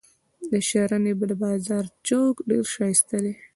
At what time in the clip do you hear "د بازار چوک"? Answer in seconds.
1.29-2.35